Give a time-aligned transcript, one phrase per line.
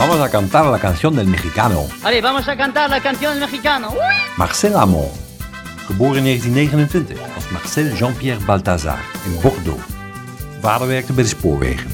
[0.00, 1.86] Vamos a cantar la canción del mexicano.
[2.22, 3.92] Vamos a cantar la canción del mexicano.
[4.38, 5.12] Marcel Amont.
[5.86, 9.82] Geboren in 1929 als Marcel Jean-Pierre Balthazar in Bordeaux.
[10.60, 11.90] Vader werkte bij de spoorwegen.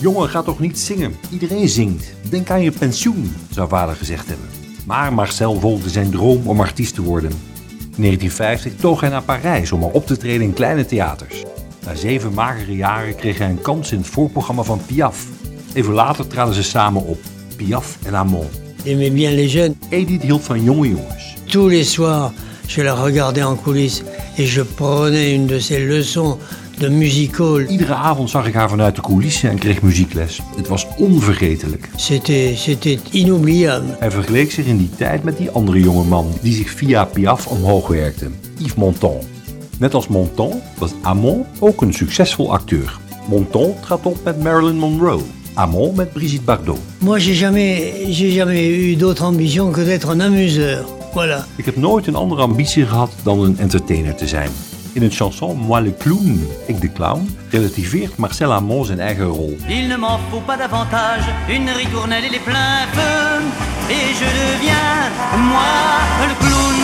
[0.00, 1.16] Jongen, ga toch niet zingen?
[1.30, 2.12] Iedereen zingt.
[2.30, 4.48] Denk aan je pensioen, zou vader gezegd hebben.
[4.86, 7.30] Maar Marcel volgde zijn droom om artiest te worden.
[7.80, 11.42] In 1950 toog hij naar Parijs om er op te treden in kleine theaters.
[11.84, 15.26] Na zeven magere jaren kreeg hij een kans in het voorprogramma van Piaf.
[15.72, 17.18] Even later traden ze samen op,
[17.58, 18.48] Piaf en Amont.
[18.84, 19.74] J'aimais bien les jeunes.
[19.90, 21.36] Edith hield van jonge jongens.
[21.46, 22.32] Tous les soirs,
[22.68, 24.04] je la regardais en coulisses
[24.38, 26.38] et je prenais une de ses leçons
[26.78, 27.60] de musical.
[27.60, 30.40] Iedere avond zag ik haar vanuit de coulissen en kreeg muziekles.
[30.56, 31.88] Het was onvergetelijk.
[31.96, 33.96] C'était, c'était inoubliable.
[33.98, 37.46] Hij vergeleek zich in die tijd met die andere jonge man die zich via Piaf
[37.46, 39.26] omhoog werkte, Yves Montand.
[39.78, 42.98] Net als Montand was Amont ook een succesvol acteur.
[43.28, 45.22] Montand trad op met Marilyn Monroe,
[45.58, 46.78] Amont met Brigitte Bardot.
[47.00, 50.84] Moi, j'ai jamais, j'ai jamais eu d'autre ambition que d'être un amuseur.
[51.12, 51.46] Voilà.
[51.56, 54.50] Ik heb nooit een andere ambitie gehad dan een entertainer te zijn.
[54.92, 59.56] In het chanson Moi le clown, ik de clown, relativeert Marcel Amont zijn eigen rol.
[59.68, 63.42] Il ne m'en faut pas davantage, une ritournelle et les pleins feux.
[63.88, 65.10] Et je deviens,
[65.50, 65.70] moi,
[66.28, 66.74] le clown.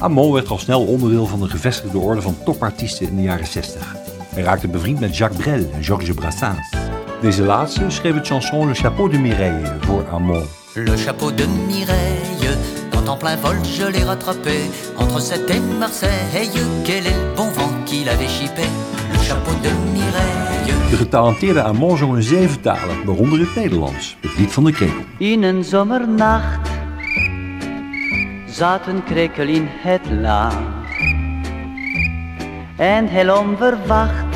[0.00, 3.96] Amont werd al snel onderdeel van de gevestigde orde van topartiesten in de jaren 60.
[4.34, 6.83] Hij raakte bevriend met Jacques Brel en Georges Brassens.
[7.24, 10.46] Deze laatste schreef het chanson Le Chapeau de Mireille voor Amont.
[10.74, 12.56] Le chapeau de Mireille,
[12.90, 16.50] quand en plein vol je l'ai rattrapé Entre Sète et Marseille,
[16.84, 18.62] quel est le bon vent qui l'avait chippé
[19.12, 24.38] Le chapeau de Mireille De getalenteerde Amont zong in zeven talen, waaronder het Nederlands, het
[24.38, 25.04] lied van de krekel.
[25.18, 26.68] In een zomernacht
[28.46, 30.58] zat een krekel in het laag.
[32.76, 34.33] En heel onverwacht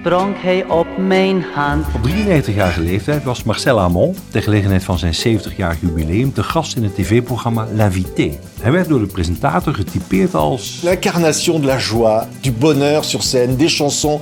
[0.00, 1.86] sprong hij op mijn hand.
[1.94, 6.82] Op 93-jarige leeftijd was Marcel Amont, ter gelegenheid van zijn 70-jarig jubileum, te gast in
[6.82, 8.30] het tv-programma L'Invité.
[8.60, 13.56] Hij werd door de presentator getypeerd als L'incarnation de la joie, du bonheur sur scène,
[13.56, 14.20] des chansons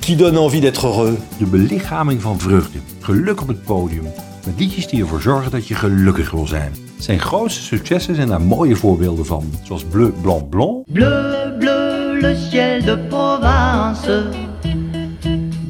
[0.00, 1.18] qui donnent envie d'être heureux.
[1.38, 4.06] de belichaming van vreugde, geluk op het podium,
[4.46, 6.72] met liedjes die ervoor zorgen dat je gelukkig wil zijn.
[6.98, 12.48] Zijn grootste successen zijn daar mooie voorbeelden van, zoals Bleu Blanc Blanc, Bleu, bleu, le
[12.50, 14.47] ciel de Provence.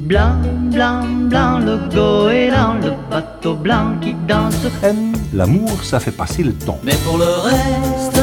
[0.08, 0.40] Blanc,
[0.72, 4.54] blanc, blanc, le goéland, le bateau blanc qui danse.
[4.82, 6.78] en L'amour ça fait passer le temps.
[6.82, 8.18] Mais pour le reste,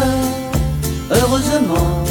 [1.11, 2.03] heureusement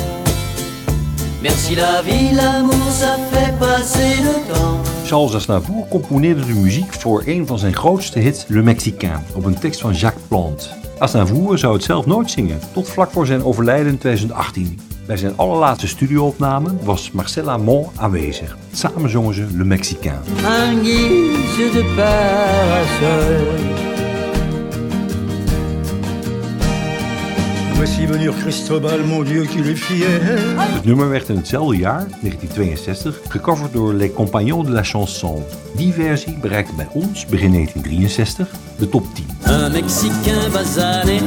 [1.43, 7.23] Merci la vie, l'amour, ça fait passer le temps Charles Aznavour componeerde de muziek voor
[7.27, 10.69] een van zijn grootste hits, Le Mexicain, op een tekst van Jacques Plante.
[10.99, 14.79] Aznavour zou het zelf nooit zingen, tot vlak voor zijn overlijden in 2018.
[15.07, 18.57] Bij zijn allerlaatste studioopname was Marcel Amont aanwezig.
[18.73, 20.19] Samen zongen ze Le Mexicain.
[20.27, 23.73] Un guise de parasol.
[27.75, 30.21] Voici venir Cristobal, mon Dieu, qu'il est fier.
[30.59, 35.45] Het nummer werd in hetzelfde jaar, 1962, gecoverd door Les Compagnons de la Chanson.
[35.77, 39.25] Die versie bereikte bij ons begin 1963 de top 10.
[39.47, 41.21] Un Mexicain basané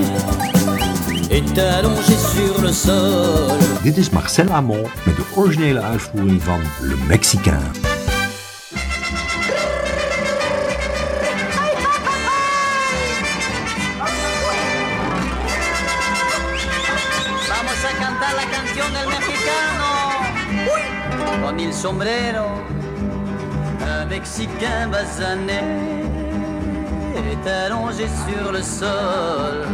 [1.38, 6.96] est allongé sur le sol Dit is Marcel Amont met de originele uitvoering van Le
[7.08, 7.62] Mexicain.
[17.50, 19.90] Vamos a cantar la canción del mexicano.
[21.44, 22.46] Con il sombrero,
[23.82, 25.62] un Mexicain basané
[27.32, 29.66] est allongé sur le sol,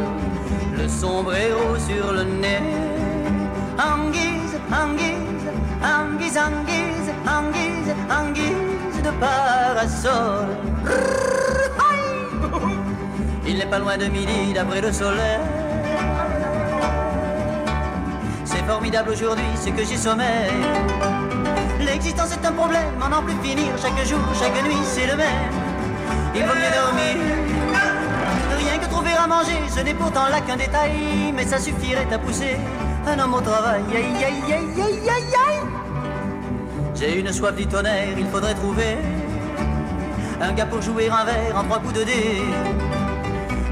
[0.77, 2.61] le sombrero sur le nez.
[3.77, 5.47] Anguise, anguise,
[5.83, 10.47] anguise, anguise, anguise, anguise de parasol.
[13.45, 15.39] Il n'est pas loin de midi d'après le soleil.
[18.45, 20.51] C'est formidable aujourd'hui ce que j'ai sommeil.
[21.79, 23.73] L'existence est un problème, en n'en plus finir.
[23.81, 25.51] Chaque jour, chaque nuit, c'est le même.
[26.35, 27.62] Il vaut mieux dormir.
[29.23, 31.31] À manger, ce n'est pourtant là qu'un détail.
[31.33, 32.57] Mais ça suffirait à pousser
[33.07, 33.81] un homme au travail.
[33.95, 35.59] Aïe, aïe, aïe, aïe, aïe, aïe.
[36.93, 38.97] J'ai une soif du tonnerre, il faudrait trouver
[40.41, 42.41] un gars pour jouer un verre en trois coups de dé.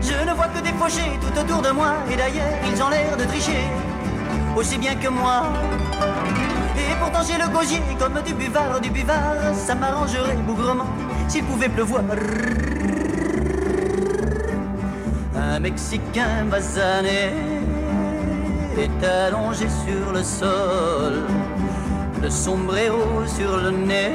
[0.01, 1.95] Je ne vois que des fauchés tout autour de moi.
[2.09, 3.65] Et d'ailleurs, ils ont l'air de tricher.
[4.55, 5.43] Aussi bien que moi.
[6.77, 9.35] Et pourtant j'ai le gosier comme du buvard, du buvard.
[9.53, 10.87] Ça m'arrangerait bougrement
[11.27, 12.03] s'il pouvait pleuvoir.
[15.51, 17.33] Un Mexicain basané
[18.77, 21.23] est allongé sur le sol,
[22.21, 24.13] le sombrero sur le nez.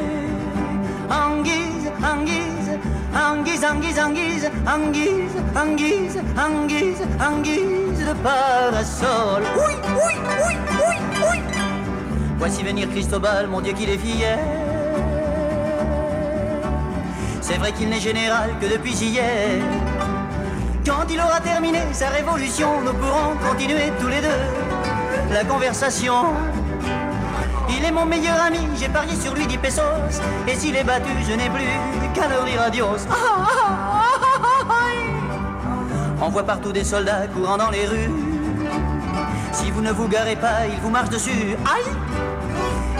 [1.10, 2.70] Anguise, anguise,
[3.14, 9.42] anguise, anguise, anguise, anguise, anguise, anguise, anguise de parasol.
[9.58, 11.40] Oui, oui, oui, oui, oui.
[12.38, 14.38] Voici venir Cristobal, mon Dieu qu'il est fier.
[17.42, 19.60] C'est vrai qu'il n'est général que depuis hier.
[20.86, 26.14] Quand il aura terminé sa révolution, nous pourrons continuer tous les deux la conversation.
[27.68, 29.82] Il est mon meilleur ami, j'ai parié sur lui 10 pesos.
[30.46, 31.66] Et s'il est battu, je n'ai plus
[32.14, 33.04] qu'à leur dire adios.
[36.22, 38.10] On voit partout des soldats courant dans les rues.
[39.50, 41.56] Si vous ne vous garez pas, ils vous marchent dessus.
[41.66, 41.90] Aïe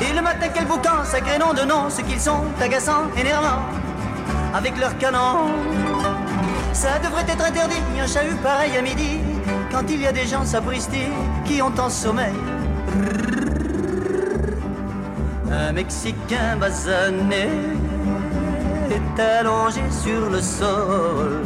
[0.03, 3.63] Et le matin, quel boucan, sacré nom de nom, ce qu'ils sont, agaçants, énervants,
[4.55, 5.86] avec leurs canons.
[6.77, 9.21] Ça devrait être interdit, un chahut pareil à midi,
[9.73, 11.09] quand il y a des gens sabristis
[11.47, 12.35] qui ont en sommeil.
[15.51, 17.49] Un Mexicain basané
[18.91, 21.41] est allongé sur le sol,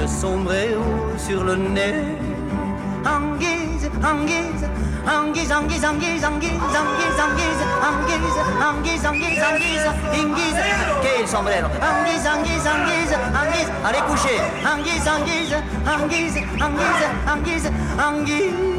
[0.00, 0.84] le sombrero
[1.18, 2.29] sur le nez.
[3.02, 4.68] Anguise, anguise,
[5.06, 6.80] anguise, anguise, anguise, anguise, anguise,
[7.16, 10.62] anguise, anguise, anguise, anguise, anguise, anguise,
[11.00, 15.54] quel sombrero, anguise, anguise, anguise, anguise, allez coucher, anguise, anguise,
[15.86, 18.70] anguise, anguise, anguise, anguise.